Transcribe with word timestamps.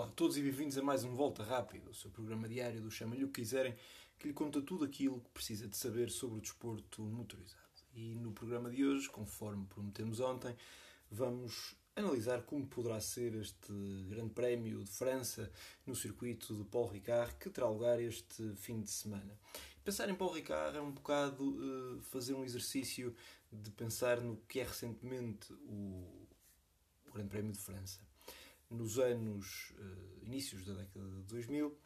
Olá 0.00 0.08
a 0.08 0.12
todos 0.12 0.38
e 0.38 0.40
bem-vindos 0.40 0.78
a 0.78 0.82
mais 0.82 1.04
um 1.04 1.14
Volta 1.14 1.42
Rápido, 1.42 1.90
o 1.90 1.94
seu 1.94 2.10
programa 2.10 2.48
diário 2.48 2.80
do 2.80 2.90
Chama-lhe 2.90 3.22
o 3.22 3.28
que 3.28 3.42
quiserem, 3.42 3.76
que 4.18 4.28
lhe 4.28 4.32
conta 4.32 4.62
tudo 4.62 4.82
aquilo 4.82 5.20
que 5.20 5.28
precisa 5.28 5.68
de 5.68 5.76
saber 5.76 6.08
sobre 6.08 6.38
o 6.38 6.40
desporto 6.40 7.02
motorizado. 7.02 7.60
E 7.92 8.14
no 8.14 8.32
programa 8.32 8.70
de 8.70 8.82
hoje, 8.82 9.10
conforme 9.10 9.66
prometemos 9.66 10.18
ontem, 10.18 10.56
vamos 11.10 11.76
analisar 11.94 12.40
como 12.44 12.66
poderá 12.66 12.98
ser 12.98 13.34
este 13.34 13.74
Grande 14.08 14.30
Prémio 14.30 14.82
de 14.82 14.90
França 14.90 15.52
no 15.84 15.94
circuito 15.94 16.56
de 16.56 16.64
Paul 16.64 16.86
Ricard, 16.86 17.34
que 17.34 17.50
terá 17.50 17.68
lugar 17.68 18.00
este 18.00 18.54
fim 18.56 18.80
de 18.80 18.90
semana. 18.90 19.38
Pensar 19.84 20.08
em 20.08 20.14
Paul 20.14 20.32
Ricard 20.32 20.78
é 20.78 20.80
um 20.80 20.92
bocado 20.92 21.44
uh, 21.44 22.00
fazer 22.04 22.32
um 22.32 22.42
exercício 22.42 23.14
de 23.52 23.70
pensar 23.72 24.18
no 24.18 24.38
que 24.48 24.60
é 24.60 24.64
recentemente 24.64 25.52
o, 25.52 26.26
o 27.06 27.12
Grande 27.12 27.28
Prémio 27.28 27.52
de 27.52 27.58
França 27.58 28.09
nos 28.70 28.98
anos 28.98 29.72
uh, 29.72 30.24
inícios 30.24 30.64
da 30.64 30.74
década 30.74 31.04
de 31.04 31.22
2000 31.24 31.66
uh, 31.66 31.76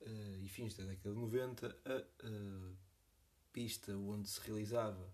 eh, 0.00 0.38
e 0.42 0.48
fins 0.48 0.74
da 0.74 0.84
década 0.84 1.14
de 1.14 1.20
90, 1.20 1.76
a 1.84 2.26
uh, 2.26 2.76
pista 3.52 3.96
onde 3.96 4.28
se 4.28 4.40
realizava 4.40 5.12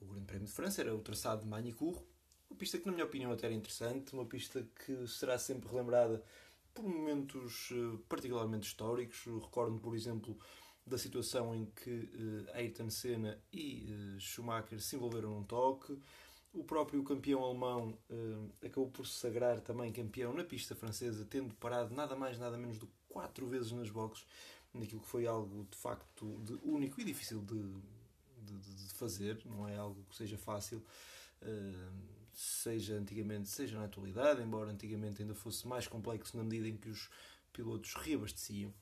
o 0.00 0.06
Grande 0.06 0.26
Prémio 0.26 0.46
de 0.46 0.52
França 0.52 0.80
era 0.80 0.94
o 0.94 1.00
traçado 1.00 1.42
de 1.42 1.48
Magny-Cours, 1.48 2.00
uma 2.48 2.58
pista 2.58 2.78
que, 2.78 2.86
na 2.86 2.92
minha 2.92 3.04
opinião, 3.04 3.32
até 3.32 3.46
era 3.46 3.54
interessante, 3.54 4.14
uma 4.14 4.24
pista 4.24 4.66
que 4.84 5.06
será 5.06 5.38
sempre 5.38 5.68
relembrada 5.68 6.22
por 6.72 6.84
momentos 6.84 7.70
particularmente 8.08 8.66
históricos. 8.66 9.26
Recordo, 9.26 9.78
por 9.78 9.94
exemplo, 9.94 10.38
da 10.86 10.96
situação 10.96 11.54
em 11.54 11.66
que 11.66 12.08
Ayrton 12.54 12.88
Senna 12.88 13.38
e 13.52 14.16
Schumacher 14.18 14.80
se 14.80 14.96
envolveram 14.96 15.34
num 15.34 15.44
toque 15.44 16.00
o 16.52 16.64
próprio 16.64 17.02
campeão 17.04 17.44
alemão 17.44 17.96
uh, 18.10 18.50
acabou 18.64 18.90
por 18.90 19.06
se 19.06 19.14
sagrar 19.14 19.60
também 19.60 19.92
campeão 19.92 20.32
na 20.32 20.44
pista 20.44 20.74
francesa, 20.74 21.24
tendo 21.24 21.54
parado 21.54 21.94
nada 21.94 22.16
mais 22.16 22.38
nada 22.38 22.56
menos 22.58 22.78
do 22.78 22.86
que 22.86 22.92
quatro 23.08 23.46
vezes 23.46 23.72
nas 23.72 23.90
boxes, 23.90 24.26
naquilo 24.74 25.00
que 25.00 25.08
foi 25.08 25.26
algo 25.26 25.66
de 25.70 25.76
facto 25.76 26.26
de 26.44 26.54
único 26.62 27.00
e 27.00 27.04
difícil 27.04 27.40
de, 27.40 27.62
de, 28.42 28.86
de 28.86 28.94
fazer, 28.94 29.40
não 29.44 29.68
é 29.68 29.76
algo 29.76 30.04
que 30.08 30.16
seja 30.16 30.36
fácil, 30.36 30.82
uh, 31.42 31.92
seja 32.32 32.94
antigamente, 32.94 33.48
seja 33.48 33.78
na 33.78 33.84
atualidade, 33.84 34.42
embora 34.42 34.70
antigamente 34.70 35.22
ainda 35.22 35.34
fosse 35.34 35.66
mais 35.68 35.86
complexo 35.86 36.36
na 36.36 36.42
medida 36.42 36.68
em 36.68 36.76
que 36.76 36.88
os 36.88 37.08
pilotos 37.52 37.94
reabasteciam 37.94 38.72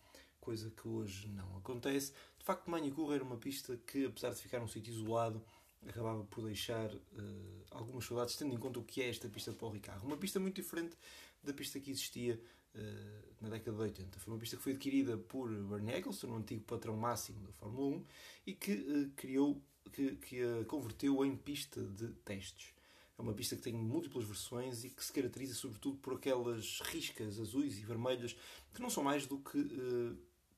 coisa 0.40 0.70
que 0.70 0.88
hoje 0.88 1.28
não 1.28 1.58
acontece. 1.58 2.12
De 2.38 2.44
facto, 2.44 2.70
Magny-Cours 2.70 3.14
era 3.14 3.22
uma 3.22 3.36
pista 3.36 3.76
que, 3.86 4.06
apesar 4.06 4.30
de 4.30 4.36
ficar 4.36 4.58
num 4.60 4.68
sítio 4.68 4.90
isolado, 4.90 5.44
acabava 5.86 6.24
por 6.24 6.44
deixar 6.44 6.92
uh, 6.92 7.64
algumas 7.70 8.04
saudades, 8.04 8.36
tendo 8.36 8.54
em 8.54 8.58
conta 8.58 8.78
o 8.78 8.84
que 8.84 9.02
é 9.02 9.08
esta 9.08 9.28
pista 9.28 9.50
de 9.50 9.56
Paul 9.56 9.72
Ricard. 9.72 10.04
Uma 10.04 10.16
pista 10.16 10.40
muito 10.40 10.56
diferente 10.56 10.96
da 11.42 11.52
pista 11.52 11.78
que 11.78 11.90
existia 11.90 12.40
uh, 12.74 13.34
na 13.40 13.48
década 13.48 13.76
de 13.76 13.82
80. 13.82 14.18
Foi 14.18 14.34
uma 14.34 14.40
pista 14.40 14.56
que 14.56 14.62
foi 14.62 14.72
adquirida 14.72 15.16
por 15.16 15.48
Bernie 15.50 15.94
Eccleston, 15.94 16.28
um 16.28 16.36
antigo 16.36 16.64
patrão 16.64 16.96
máximo 16.96 17.40
da 17.46 17.52
Fórmula 17.52 17.96
1, 17.96 18.04
e 18.46 18.54
que 18.54 18.72
uh, 18.72 19.10
criou, 19.14 19.62
que, 19.92 20.16
que 20.16 20.42
a 20.42 20.64
converteu 20.64 21.24
em 21.24 21.36
pista 21.36 21.80
de 21.80 22.08
testes. 22.24 22.74
É 23.16 23.22
uma 23.22 23.34
pista 23.34 23.56
que 23.56 23.62
tem 23.62 23.74
múltiplas 23.74 24.24
versões 24.24 24.84
e 24.84 24.90
que 24.90 25.04
se 25.04 25.12
caracteriza 25.12 25.52
sobretudo 25.52 25.98
por 25.98 26.14
aquelas 26.14 26.80
riscas 26.82 27.40
azuis 27.40 27.76
e 27.76 27.82
vermelhas 27.82 28.36
que 28.72 28.80
não 28.80 28.88
são 28.88 29.02
mais 29.02 29.26
do 29.26 29.40
que 29.40 29.58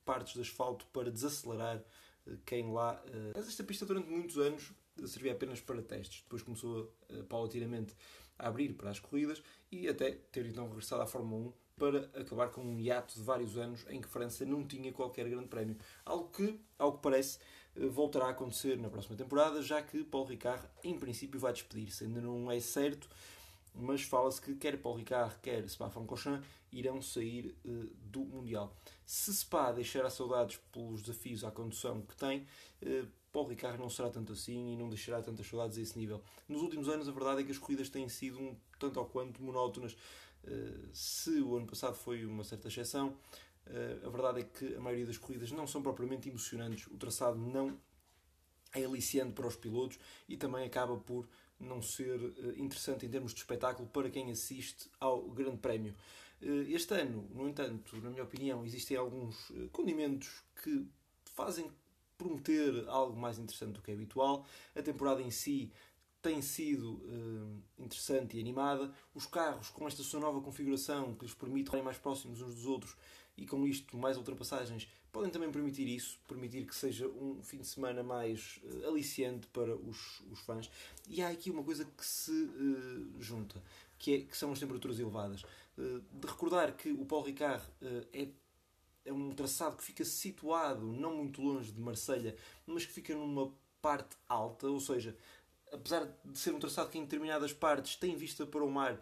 partes 0.04 0.34
de 0.34 0.42
asfalto 0.42 0.86
para 0.88 1.10
desacelerar 1.10 1.82
quem 2.44 2.70
lá. 2.70 3.02
Mas 3.34 3.48
esta 3.48 3.64
pista 3.64 3.86
durante 3.86 4.10
muitos 4.10 4.36
anos 4.36 4.74
servia 5.06 5.32
apenas 5.32 5.60
para 5.60 5.82
testes. 5.82 6.22
Depois 6.22 6.42
começou 6.42 6.92
uh, 7.10 7.24
paulatinamente 7.24 7.94
a 8.38 8.48
abrir 8.48 8.72
para 8.74 8.90
as 8.90 8.98
corridas 8.98 9.42
e 9.70 9.88
até 9.88 10.12
ter 10.32 10.46
então 10.46 10.66
regressado 10.68 11.02
à 11.02 11.06
Fórmula 11.06 11.48
1 11.48 11.52
para 11.80 12.10
acabar 12.20 12.48
com 12.50 12.60
um 12.60 12.78
hiato 12.78 13.14
de 13.14 13.22
vários 13.22 13.56
anos 13.56 13.86
em 13.88 14.00
que 14.00 14.08
França 14.08 14.44
não 14.44 14.66
tinha 14.66 14.92
qualquer 14.92 15.28
grande 15.28 15.48
prémio. 15.48 15.76
Algo 16.04 16.28
que, 16.28 16.60
ao 16.78 16.92
que 16.92 17.02
parece, 17.02 17.38
eh, 17.74 17.86
voltará 17.86 18.26
a 18.26 18.30
acontecer 18.30 18.76
na 18.76 18.90
próxima 18.90 19.16
temporada, 19.16 19.62
já 19.62 19.80
que 19.80 20.04
Paul 20.04 20.26
Ricard, 20.26 20.62
em 20.84 20.98
princípio, 20.98 21.40
vai 21.40 21.54
despedir-se. 21.54 22.04
Ainda 22.04 22.20
não 22.20 22.50
é 22.50 22.60
certo, 22.60 23.08
mas 23.74 24.02
fala-se 24.02 24.42
que 24.42 24.54
quer 24.56 24.76
Paul 24.76 24.96
Ricard, 24.96 25.34
quer 25.40 25.66
Spa-Francorchamps 25.68 26.46
irão 26.70 27.00
sair 27.00 27.56
uh, 27.64 27.90
do 28.02 28.20
Mundial. 28.20 28.76
Se 29.06 29.34
Spa 29.34 29.72
deixar 29.72 30.08
saudades 30.10 30.58
pelos 30.70 31.02
desafios 31.02 31.44
à 31.44 31.50
condução 31.50 32.02
que 32.02 32.14
tem, 32.14 32.46
uh, 32.82 33.08
Paul 33.32 33.46
Ricard 33.46 33.78
não 33.78 33.88
será 33.88 34.10
tanto 34.10 34.32
assim 34.32 34.72
e 34.72 34.76
não 34.76 34.88
deixará 34.88 35.22
tantas 35.22 35.46
saudades 35.46 35.78
a 35.78 35.80
esse 35.80 35.98
nível. 35.98 36.22
Nos 36.48 36.62
últimos 36.62 36.88
anos, 36.88 37.08
a 37.08 37.12
verdade 37.12 37.42
é 37.42 37.44
que 37.44 37.52
as 37.52 37.58
corridas 37.58 37.88
têm 37.88 38.08
sido 38.08 38.38
um 38.40 38.56
tanto 38.78 38.98
ou 38.98 39.06
quanto 39.06 39.42
monótonas. 39.42 39.96
Uh, 40.42 40.88
se 40.92 41.40
o 41.40 41.56
ano 41.56 41.66
passado 41.66 41.94
foi 41.94 42.24
uma 42.24 42.42
certa 42.42 42.68
exceção, 42.68 43.16
a 44.04 44.08
verdade 44.08 44.40
é 44.40 44.42
que 44.42 44.74
a 44.74 44.80
maioria 44.80 45.06
das 45.06 45.16
corridas 45.16 45.52
não 45.52 45.64
são 45.64 45.80
propriamente 45.80 46.28
emocionantes. 46.28 46.88
O 46.88 46.96
traçado 46.96 47.38
não 47.38 47.78
é 48.72 48.84
aliciante 48.84 49.32
para 49.32 49.46
os 49.46 49.56
pilotos 49.56 49.98
e 50.28 50.36
também 50.36 50.64
acaba 50.64 50.96
por 50.96 51.28
não 51.58 51.82
ser 51.82 52.18
eh, 52.38 52.54
interessante 52.56 53.04
em 53.04 53.10
termos 53.10 53.34
de 53.34 53.40
espetáculo 53.40 53.88
para 53.88 54.08
quem 54.08 54.30
assiste 54.30 54.88
ao 54.98 55.22
Grande 55.30 55.58
Prémio. 55.58 55.94
Eh, 56.40 56.72
este 56.72 56.94
ano, 56.94 57.28
no 57.34 57.48
entanto, 57.48 57.96
na 58.00 58.10
minha 58.10 58.22
opinião, 58.22 58.64
existem 58.64 58.96
alguns 58.96 59.50
eh, 59.50 59.68
condimentos 59.70 60.42
que 60.62 60.86
fazem 61.24 61.70
prometer 62.20 62.84
algo 62.86 63.18
mais 63.18 63.38
interessante 63.38 63.72
do 63.72 63.82
que 63.82 63.90
é 63.90 63.94
habitual. 63.94 64.44
A 64.76 64.82
temporada 64.82 65.22
em 65.22 65.30
si 65.30 65.72
tem 66.20 66.42
sido 66.42 66.92
uh, 66.92 67.62
interessante 67.78 68.36
e 68.36 68.40
animada. 68.40 68.92
Os 69.14 69.26
carros, 69.26 69.70
com 69.70 69.88
esta 69.88 70.02
sua 70.02 70.20
nova 70.20 70.40
configuração 70.42 71.14
que 71.14 71.24
lhes 71.24 71.34
permite 71.34 71.62
estarem 71.62 71.82
mais 71.82 71.96
próximos 71.96 72.42
uns 72.42 72.54
dos 72.54 72.66
outros 72.66 72.94
e 73.38 73.46
com 73.46 73.66
isto 73.66 73.96
mais 73.96 74.18
ultrapassagens, 74.18 74.86
podem 75.10 75.30
também 75.30 75.50
permitir 75.50 75.88
isso, 75.88 76.20
permitir 76.28 76.66
que 76.66 76.76
seja 76.76 77.08
um 77.08 77.42
fim 77.42 77.58
de 77.58 77.66
semana 77.66 78.02
mais 78.02 78.60
uh, 78.64 78.88
aliciante 78.88 79.46
para 79.46 79.74
os, 79.74 80.20
os 80.30 80.40
fãs. 80.40 80.70
E 81.08 81.22
há 81.22 81.30
aqui 81.30 81.50
uma 81.50 81.64
coisa 81.64 81.86
que 81.86 82.04
se 82.04 82.32
uh, 82.32 83.14
junta, 83.18 83.62
que, 83.98 84.14
é, 84.14 84.20
que 84.20 84.36
são 84.36 84.52
as 84.52 84.60
temperaturas 84.60 84.98
elevadas. 84.98 85.42
de 85.76 86.26
recordar 86.26 86.76
que 86.76 86.90
o 86.90 87.06
Paul 87.06 87.22
Ricard 87.22 87.62
é 88.12 88.28
é 89.04 89.12
um 89.12 89.30
traçado 89.30 89.76
que 89.76 89.84
fica 89.84 90.04
situado 90.04 90.86
não 90.86 91.16
muito 91.16 91.40
longe 91.42 91.72
de 91.72 91.80
Marselha, 91.80 92.36
mas 92.66 92.84
que 92.84 92.92
fica 92.92 93.14
numa 93.14 93.52
parte 93.80 94.16
alta, 94.28 94.66
ou 94.66 94.80
seja, 94.80 95.16
apesar 95.72 96.06
de 96.24 96.38
ser 96.38 96.54
um 96.54 96.58
traçado 96.58 96.90
que 96.90 96.98
em 96.98 97.02
determinadas 97.02 97.52
partes 97.52 97.96
tem 97.96 98.16
vista 98.16 98.46
para 98.46 98.64
o 98.64 98.70
mar, 98.70 99.00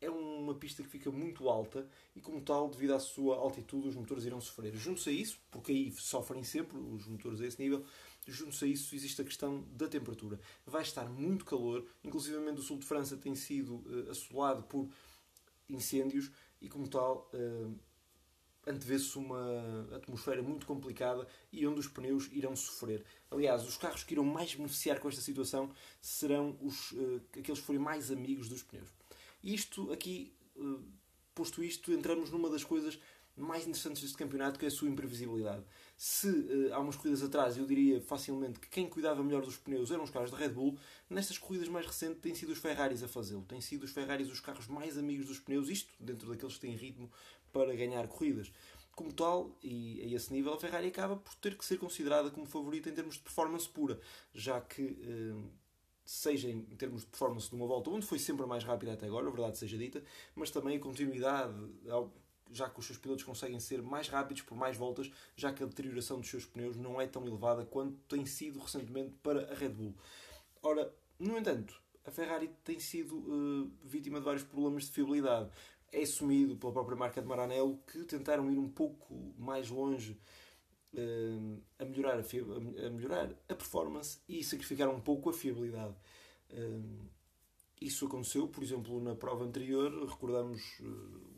é 0.00 0.10
uma 0.10 0.54
pista 0.54 0.82
que 0.82 0.88
fica 0.88 1.10
muito 1.10 1.48
alta 1.48 1.88
e, 2.16 2.20
como 2.20 2.40
tal, 2.40 2.68
devido 2.68 2.92
à 2.92 2.98
sua 2.98 3.36
altitude, 3.36 3.88
os 3.88 3.94
motores 3.94 4.24
irão 4.24 4.40
sofrer. 4.40 4.74
Junto-se 4.74 5.10
a 5.10 5.12
isso, 5.12 5.38
porque 5.48 5.70
aí 5.70 5.92
sofrem 5.92 6.42
sempre 6.42 6.76
os 6.76 7.06
motores 7.06 7.40
a 7.40 7.46
esse 7.46 7.62
nível, 7.62 7.84
junto-se 8.26 8.64
a 8.64 8.68
isso 8.68 8.94
existe 8.96 9.22
a 9.22 9.24
questão 9.24 9.64
da 9.72 9.86
temperatura. 9.86 10.40
Vai 10.66 10.82
estar 10.82 11.08
muito 11.08 11.44
calor, 11.44 11.86
inclusive 12.02 12.36
o 12.36 12.62
sul 12.62 12.78
de 12.78 12.86
França 12.86 13.16
tem 13.16 13.36
sido 13.36 13.76
uh, 13.76 14.10
assolado 14.10 14.64
por 14.64 14.88
incêndios 15.68 16.32
e, 16.60 16.68
como 16.68 16.88
tal, 16.88 17.30
uh, 17.32 17.72
antevê-se 18.66 19.16
uma 19.18 19.86
atmosfera 19.94 20.42
muito 20.42 20.66
complicada 20.66 21.26
e 21.52 21.66
onde 21.66 21.80
os 21.80 21.88
pneus 21.88 22.28
irão 22.32 22.54
sofrer. 22.54 23.04
Aliás, 23.30 23.66
os 23.66 23.76
carros 23.76 24.04
que 24.04 24.14
irão 24.14 24.24
mais 24.24 24.54
beneficiar 24.54 25.00
com 25.00 25.08
esta 25.08 25.20
situação 25.20 25.70
serão 26.00 26.56
os, 26.60 26.92
uh, 26.92 27.20
aqueles 27.38 27.60
que 27.60 27.66
forem 27.66 27.80
mais 27.80 28.10
amigos 28.10 28.48
dos 28.48 28.62
pneus. 28.62 28.88
Isto 29.42 29.92
aqui, 29.92 30.32
uh, 30.56 30.80
posto 31.34 31.62
isto, 31.62 31.92
entramos 31.92 32.30
numa 32.30 32.48
das 32.48 32.62
coisas 32.62 32.98
mais 33.34 33.66
interessantes 33.66 34.02
deste 34.02 34.16
campeonato, 34.16 34.58
que 34.58 34.66
é 34.66 34.68
a 34.68 34.70
sua 34.70 34.88
imprevisibilidade. 34.88 35.64
Se 35.96 36.28
uh, 36.28 36.74
há 36.74 36.78
umas 36.78 36.96
corridas 36.96 37.22
atrás 37.22 37.56
eu 37.56 37.66
diria 37.66 38.00
facilmente 38.00 38.60
que 38.60 38.68
quem 38.68 38.88
cuidava 38.88 39.24
melhor 39.24 39.42
dos 39.42 39.56
pneus 39.56 39.90
eram 39.90 40.04
os 40.04 40.10
carros 40.10 40.30
da 40.30 40.36
Red 40.36 40.50
Bull, 40.50 40.78
nestas 41.08 41.38
corridas 41.38 41.68
mais 41.68 41.86
recentes 41.86 42.20
têm 42.20 42.34
sido 42.34 42.52
os 42.52 42.58
Ferraris 42.58 43.02
a 43.02 43.08
fazê-lo. 43.08 43.44
Têm 43.48 43.60
sido 43.60 43.84
os 43.84 43.90
Ferraris 43.90 44.30
os 44.30 44.40
carros 44.40 44.68
mais 44.68 44.98
amigos 44.98 45.26
dos 45.26 45.40
pneus, 45.40 45.68
isto 45.68 45.90
dentro 45.98 46.28
daqueles 46.28 46.54
que 46.54 46.60
têm 46.60 46.76
ritmo 46.76 47.10
para 47.52 47.74
ganhar 47.74 48.06
corridas. 48.08 48.52
Como 48.94 49.12
tal, 49.12 49.56
e 49.62 50.02
a 50.02 50.16
esse 50.16 50.32
nível, 50.32 50.52
a 50.52 50.60
Ferrari 50.60 50.88
acaba 50.88 51.16
por 51.16 51.34
ter 51.36 51.56
que 51.56 51.64
ser 51.64 51.78
considerada 51.78 52.30
como 52.30 52.46
favorita 52.46 52.90
em 52.90 52.94
termos 52.94 53.14
de 53.14 53.20
performance 53.20 53.68
pura, 53.68 53.98
já 54.34 54.60
que. 54.60 54.82
Uh, 54.82 55.62
seja 56.04 56.48
em 56.48 56.62
termos 56.76 57.02
de 57.02 57.06
performance 57.06 57.48
de 57.48 57.54
uma 57.54 57.66
volta, 57.66 57.90
onde 57.90 58.06
foi 58.06 58.18
sempre 58.18 58.44
a 58.44 58.46
mais 58.46 58.64
rápida 58.64 58.92
até 58.92 59.06
agora, 59.06 59.28
a 59.28 59.30
verdade 59.30 59.56
seja 59.58 59.78
dita, 59.78 60.02
mas 60.34 60.50
também 60.50 60.76
a 60.76 60.80
continuidade, 60.80 61.54
já 62.50 62.68
que 62.68 62.78
os 62.78 62.86
seus 62.86 62.98
pilotos 62.98 63.24
conseguem 63.24 63.58
ser 63.60 63.82
mais 63.82 64.08
rápidos 64.08 64.42
por 64.42 64.56
mais 64.56 64.76
voltas, 64.76 65.10
já 65.36 65.52
que 65.52 65.62
a 65.62 65.66
deterioração 65.66 66.20
dos 66.20 66.28
seus 66.28 66.44
pneus 66.44 66.76
não 66.76 67.00
é 67.00 67.06
tão 67.06 67.26
elevada 67.26 67.64
quanto 67.64 67.96
tem 68.08 68.26
sido 68.26 68.58
recentemente 68.58 69.14
para 69.22 69.50
a 69.52 69.54
Red 69.54 69.70
Bull. 69.70 69.94
Ora, 70.62 70.92
no 71.18 71.38
entanto, 71.38 71.80
a 72.04 72.10
Ferrari 72.10 72.50
tem 72.64 72.78
sido 72.78 73.16
uh, 73.16 73.70
vítima 73.82 74.18
de 74.18 74.24
vários 74.24 74.42
problemas 74.42 74.84
de 74.84 74.90
fiabilidade. 74.90 75.50
É 75.92 76.02
assumido 76.02 76.56
pela 76.56 76.72
própria 76.72 76.96
marca 76.96 77.20
de 77.20 77.28
Maranello 77.28 77.78
que 77.86 78.04
tentaram 78.04 78.50
ir 78.50 78.58
um 78.58 78.68
pouco 78.68 79.34
mais 79.38 79.68
longe 79.68 80.18
uh, 80.94 81.62
a, 81.78 81.84
melhorar 81.84 82.18
a, 82.18 82.86
a, 82.86 82.90
melhorar 82.90 83.30
a 83.48 83.54
performance 83.54 84.18
e 84.28 84.42
sacrificaram 84.42 84.94
um 84.94 85.00
pouco 85.00 85.28
a 85.30 85.32
fiabilidade. 85.32 85.94
Uh, 86.50 87.10
isso 87.80 88.06
aconteceu, 88.06 88.48
por 88.48 88.62
exemplo, 88.62 89.00
na 89.02 89.14
prova 89.14 89.44
anterior, 89.44 89.90
recordamos 90.08 90.80
o 90.80 91.32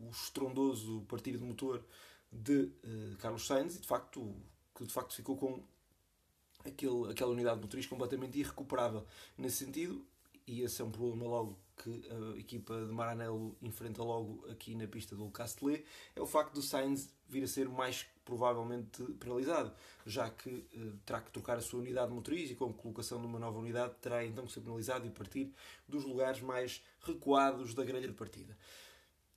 o 0.00 0.10
estrondoso 0.10 1.02
partir 1.08 1.36
de 1.36 1.44
motor 1.44 1.84
de 2.30 2.70
Carlos 3.18 3.46
Sainz 3.46 3.76
e 3.76 3.80
de 3.80 3.86
facto 3.86 4.34
que 4.74 4.84
de 4.84 4.92
facto 4.92 5.14
ficou 5.14 5.36
com 5.36 5.62
aquele, 6.64 7.10
aquela 7.10 7.32
unidade 7.32 7.60
motriz 7.60 7.86
completamente 7.86 8.38
irrecuperável 8.38 9.04
nesse 9.36 9.64
sentido 9.64 10.04
e 10.48 10.62
esse 10.62 10.80
é 10.80 10.84
um 10.84 10.90
problema 10.90 11.24
logo 11.24 11.58
que 11.76 12.08
a 12.10 12.38
equipa 12.38 12.74
de 12.84 12.92
Maranello 12.92 13.56
enfrenta 13.62 14.02
logo 14.02 14.44
aqui 14.50 14.74
na 14.74 14.86
pista 14.88 15.14
do 15.14 15.30
Castellet, 15.30 15.84
é 16.16 16.20
o 16.20 16.26
facto 16.26 16.54
do 16.54 16.62
Sainz 16.62 17.14
vir 17.28 17.44
a 17.44 17.46
ser 17.46 17.68
mais 17.68 18.06
provavelmente 18.24 19.02
penalizado, 19.14 19.72
já 20.04 20.28
que 20.28 20.66
eh, 20.72 20.92
terá 21.04 21.20
que 21.20 21.30
trocar 21.30 21.56
a 21.56 21.60
sua 21.60 21.80
unidade 21.80 22.12
motriz 22.12 22.50
e 22.50 22.54
com 22.54 22.66
a 22.66 22.72
colocação 22.72 23.20
de 23.20 23.26
uma 23.26 23.38
nova 23.38 23.58
unidade 23.58 23.94
terá 24.00 24.24
então 24.24 24.46
que 24.46 24.52
ser 24.52 24.60
penalizado 24.60 25.06
e 25.06 25.10
partir 25.10 25.52
dos 25.86 26.04
lugares 26.04 26.40
mais 26.40 26.82
recuados 27.00 27.74
da 27.74 27.84
grelha 27.84 28.08
de 28.08 28.14
partida. 28.14 28.56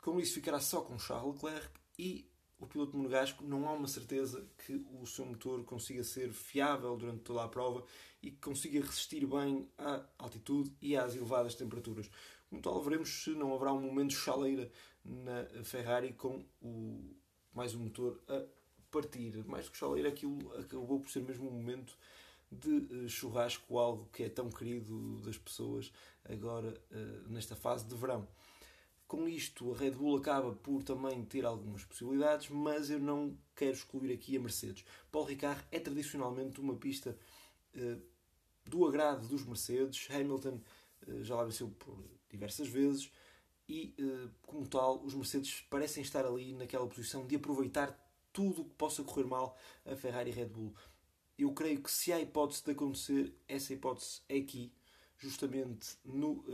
Com 0.01 0.19
isso 0.19 0.33
ficará 0.33 0.59
só 0.59 0.81
com 0.81 0.97
Charles 0.97 1.35
Leclerc 1.35 1.69
e 1.97 2.30
o 2.61 2.67
piloto 2.67 2.95
monegasco 2.95 3.43
não 3.43 3.67
há 3.67 3.73
uma 3.73 3.87
certeza 3.87 4.47
que 4.65 4.85
o 5.01 5.05
seu 5.07 5.25
motor 5.25 5.63
consiga 5.63 6.03
ser 6.03 6.31
fiável 6.31 6.95
durante 6.95 7.23
toda 7.23 7.43
a 7.43 7.47
prova 7.47 7.83
e 8.21 8.29
que 8.29 8.37
consiga 8.37 8.79
resistir 8.79 9.25
bem 9.25 9.67
à 9.79 10.05
altitude 10.19 10.71
e 10.79 10.95
às 10.95 11.15
elevadas 11.15 11.55
temperaturas. 11.55 12.09
Como 12.49 12.61
tal, 12.61 12.79
veremos 12.83 13.23
se 13.23 13.31
não 13.31 13.55
haverá 13.55 13.73
um 13.73 13.81
momento 13.81 14.13
chaleira 14.13 14.71
na 15.03 15.63
Ferrari 15.63 16.13
com 16.13 16.45
o, 16.61 17.15
mais 17.51 17.73
um 17.73 17.79
motor 17.79 18.21
a 18.27 18.43
partir. 18.91 19.43
Mais 19.47 19.65
do 19.65 19.71
que 19.71 19.77
chaleira, 19.77 20.09
aquilo 20.09 20.53
acabou 20.59 20.99
por 20.99 21.09
ser 21.09 21.23
mesmo 21.23 21.49
um 21.49 21.53
momento 21.53 21.97
de 22.51 23.05
eh, 23.05 23.07
churrasco, 23.07 23.79
algo 23.79 24.07
que 24.11 24.23
é 24.23 24.29
tão 24.29 24.49
querido 24.49 25.19
das 25.21 25.37
pessoas 25.37 25.91
agora 26.25 26.79
eh, 26.91 27.21
nesta 27.27 27.55
fase 27.55 27.85
de 27.85 27.95
verão. 27.95 28.27
Com 29.11 29.27
isto, 29.27 29.73
a 29.73 29.77
Red 29.77 29.91
Bull 29.91 30.15
acaba 30.15 30.53
por 30.53 30.83
também 30.83 31.25
ter 31.25 31.45
algumas 31.45 31.83
possibilidades, 31.83 32.47
mas 32.47 32.89
eu 32.89 32.97
não 32.97 33.37
quero 33.53 33.73
excluir 33.73 34.13
aqui 34.13 34.37
a 34.37 34.39
Mercedes. 34.39 34.85
Paul 35.11 35.25
Ricard 35.25 35.61
é 35.69 35.81
tradicionalmente 35.81 36.61
uma 36.61 36.77
pista 36.77 37.17
uh, 37.75 38.01
do 38.63 38.87
agrado 38.87 39.27
dos 39.27 39.45
Mercedes. 39.45 40.07
Hamilton 40.09 40.61
uh, 41.05 41.23
já 41.25 41.35
lá 41.35 41.43
venceu 41.43 41.69
por 41.71 42.01
diversas 42.29 42.69
vezes 42.69 43.11
e, 43.67 43.93
uh, 43.99 44.31
como 44.43 44.65
tal, 44.65 45.03
os 45.03 45.13
Mercedes 45.13 45.59
parecem 45.69 46.01
estar 46.01 46.25
ali 46.25 46.53
naquela 46.53 46.87
posição 46.87 47.27
de 47.27 47.35
aproveitar 47.35 47.93
tudo 48.31 48.61
o 48.61 48.65
que 48.69 48.75
possa 48.75 49.03
correr 49.03 49.25
mal 49.25 49.57
a 49.85 49.93
Ferrari 49.93 50.29
e 50.29 50.33
Red 50.33 50.45
Bull. 50.45 50.73
Eu 51.37 51.51
creio 51.51 51.83
que 51.83 51.91
se 51.91 52.13
há 52.13 52.21
hipótese 52.21 52.63
de 52.63 52.71
acontecer, 52.71 53.35
essa 53.45 53.73
hipótese 53.73 54.21
é 54.29 54.37
aqui, 54.37 54.71
justamente 55.17 55.97
no 56.05 56.45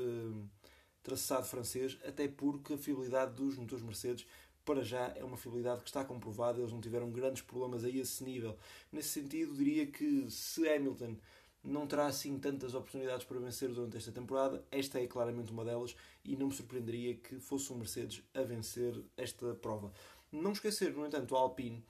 traçado 1.07 1.45
francês, 1.45 1.98
até 2.06 2.27
porque 2.27 2.74
a 2.74 2.77
fiabilidade 2.77 3.33
dos 3.33 3.56
motores 3.56 3.81
Mercedes 3.81 4.27
para 4.65 4.83
já 4.83 5.13
é 5.15 5.24
uma 5.24 5.38
fiabilidade 5.38 5.80
que 5.80 5.88
está 5.88 6.04
comprovada, 6.04 6.59
eles 6.59 6.74
não 6.74 6.81
tiveram 6.81 7.09
grandes 7.09 7.42
problemas 7.42 7.86
a 7.86 7.89
esse 7.89 8.21
nível. 8.25 8.57
Nesse 8.92 9.21
sentido, 9.21 9.56
diria 9.56 9.88
que 9.88 10.30
se 10.30 10.68
Hamilton 10.68 11.15
não 11.63 11.88
terá 11.88 12.07
assim 12.07 12.38
tantas 12.38 12.74
oportunidades 12.74 13.25
para 13.25 13.39
vencer 13.39 13.69
durante 13.69 13.95
esta 13.95 14.12
temporada, 14.12 14.62
esta 14.69 15.00
é 15.00 15.07
claramente 15.07 15.54
uma 15.54 15.63
delas 15.63 15.95
e 16.25 16.36
não 16.36 16.48
me 16.48 16.54
surpreenderia 16.54 17.15
que 17.15 17.39
fosse 17.39 17.71
um 17.71 17.77
Mercedes 17.77 18.21
a 18.33 18.42
vencer 18.42 19.01
esta 19.15 19.53
prova. 19.56 19.94
Não 20.30 20.51
esquecer, 20.51 20.94
no 20.94 21.06
entanto, 21.06 21.38
a 21.38 21.39
Alpine, 21.39 21.81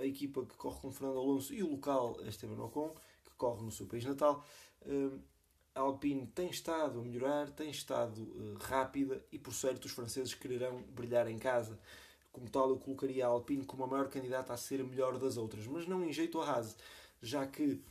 a 0.00 0.06
equipa 0.06 0.46
que 0.46 0.56
corre 0.56 0.80
com 0.80 0.90
Fernando 0.90 1.18
Alonso 1.18 1.52
e 1.52 1.62
o 1.62 1.70
local 1.70 2.16
Esteban 2.26 2.62
Ocon, 2.64 2.94
que 3.22 3.34
corre 3.36 3.62
no 3.62 3.70
seu 3.70 3.84
país 3.84 4.06
natal, 4.06 4.42
hum, 4.86 5.20
a 5.74 5.80
Alpine 5.80 6.26
tem 6.26 6.50
estado 6.50 7.00
a 7.00 7.02
melhorar, 7.02 7.50
tem 7.50 7.70
estado 7.70 8.22
uh, 8.22 8.58
rápida 8.60 9.24
e, 9.32 9.38
por 9.38 9.54
certo, 9.54 9.86
os 9.86 9.92
franceses 9.92 10.34
quererão 10.34 10.82
brilhar 10.82 11.28
em 11.28 11.38
casa. 11.38 11.78
Como 12.30 12.48
tal, 12.48 12.70
eu 12.70 12.78
colocaria 12.78 13.24
a 13.24 13.28
Alpine 13.28 13.64
como 13.64 13.84
a 13.84 13.86
maior 13.86 14.08
candidata 14.08 14.52
a 14.52 14.56
ser 14.56 14.80
a 14.80 14.84
melhor 14.84 15.18
das 15.18 15.36
outras, 15.36 15.66
mas 15.66 15.86
não 15.86 16.04
em 16.04 16.12
jeito 16.12 16.40
a 16.40 16.50
Haas, 16.50 16.76
já 17.20 17.46
que 17.46 17.82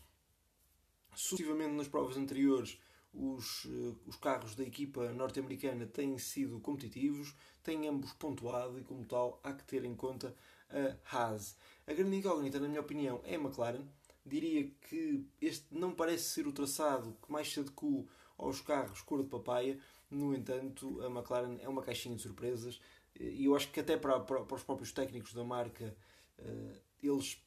sucessivamente 1.15 1.73
nas 1.73 1.87
provas 1.87 2.17
anteriores 2.17 2.79
os, 3.13 3.65
uh, 3.65 3.99
os 4.05 4.15
carros 4.15 4.55
da 4.55 4.63
equipa 4.63 5.11
norte-americana 5.11 5.85
têm 5.85 6.17
sido 6.17 6.59
competitivos, 6.59 7.35
têm 7.63 7.87
ambos 7.87 8.13
pontuado 8.13 8.79
e, 8.79 8.83
como 8.83 9.05
tal, 9.05 9.39
há 9.43 9.53
que 9.53 9.63
ter 9.63 9.83
em 9.83 9.95
conta 9.95 10.35
a 10.69 11.17
Haas. 11.17 11.57
A 11.85 11.93
grande 11.93 12.15
incógnita, 12.15 12.59
na 12.59 12.67
minha 12.67 12.79
opinião, 12.79 13.21
é 13.25 13.35
a 13.35 13.39
McLaren 13.39 13.85
diria 14.25 14.69
que 14.89 15.25
este 15.39 15.65
não 15.71 15.93
parece 15.93 16.25
ser 16.25 16.47
o 16.47 16.51
traçado 16.51 17.17
que 17.21 17.31
mais 17.31 17.51
se 17.51 17.59
adequa 17.59 18.05
aos 18.37 18.61
carros 18.61 19.01
cor 19.01 19.23
de 19.23 19.29
papaya. 19.29 19.79
No 20.09 20.35
entanto, 20.35 21.01
a 21.01 21.07
McLaren 21.07 21.57
é 21.61 21.69
uma 21.69 21.81
caixinha 21.81 22.15
de 22.15 22.21
surpresas 22.21 22.79
e 23.19 23.45
eu 23.45 23.55
acho 23.55 23.71
que 23.71 23.79
até 23.79 23.97
para, 23.97 24.19
para, 24.19 24.43
para 24.43 24.55
os 24.55 24.63
próprios 24.63 24.91
técnicos 24.91 25.33
da 25.33 25.43
marca 25.43 25.95
eh, 26.37 26.81
eles 27.01 27.41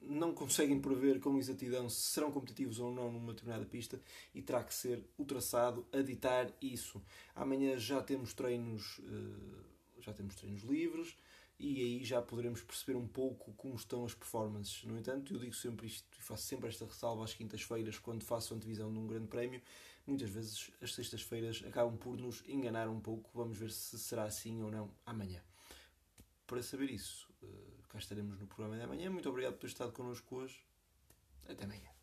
não 0.00 0.32
conseguem 0.32 0.80
prever 0.80 1.20
com 1.20 1.36
exatidão 1.38 1.88
se 1.88 2.12
serão 2.12 2.30
competitivos 2.30 2.78
ou 2.78 2.92
não 2.92 3.10
numa 3.10 3.32
determinada 3.32 3.66
pista 3.66 4.00
e 4.34 4.40
terá 4.40 4.62
que 4.62 4.72
ser 4.72 5.04
o 5.16 5.24
traçado 5.24 5.86
a 5.92 6.00
ditar 6.02 6.52
isso. 6.62 7.02
Amanhã 7.34 7.76
já 7.76 8.02
temos 8.02 8.32
treinos, 8.32 9.00
eh, 9.04 10.00
já 10.00 10.12
temos 10.12 10.34
treinos 10.36 10.62
livres 10.62 11.16
e 11.58 11.82
aí 11.82 12.04
já 12.04 12.22
poderemos 12.22 12.62
perceber 12.62 12.96
um 12.96 13.06
pouco 13.06 13.52
como 13.54 13.74
estão 13.74 14.04
as 14.04 14.14
performances. 14.14 14.84
No 14.84 14.96
entanto, 14.96 15.34
eu 15.34 15.40
digo 15.40 15.54
sempre 15.54 15.86
isto 15.86 16.06
e 16.18 16.22
faço 16.22 16.44
sempre 16.44 16.68
esta 16.68 16.84
ressalva 16.84 17.24
às 17.24 17.34
quintas-feiras 17.34 17.98
quando 17.98 18.22
faço 18.22 18.54
a 18.54 18.56
antevisão 18.56 18.92
de 18.92 18.98
um 18.98 19.06
grande 19.06 19.26
prémio. 19.26 19.60
Muitas 20.06 20.30
vezes 20.30 20.70
as 20.80 20.94
sextas-feiras 20.94 21.62
acabam 21.66 21.96
por 21.96 22.16
nos 22.16 22.42
enganar 22.48 22.88
um 22.88 23.00
pouco. 23.00 23.30
Vamos 23.34 23.58
ver 23.58 23.70
se 23.70 23.98
será 23.98 24.24
assim 24.24 24.62
ou 24.62 24.70
não 24.70 24.90
amanhã. 25.04 25.42
Para 26.46 26.62
saber 26.62 26.90
isso, 26.90 27.28
eh, 27.42 27.46
cá 27.88 27.98
estaremos 27.98 28.38
no 28.38 28.46
programa 28.46 28.76
de 28.76 28.82
amanhã. 28.82 29.10
Muito 29.10 29.28
obrigado 29.28 29.54
por 29.54 29.60
ter 29.60 29.66
estado 29.66 29.92
connosco 29.92 30.36
hoje. 30.36 30.62
Até 31.46 31.64
amanhã. 31.64 31.97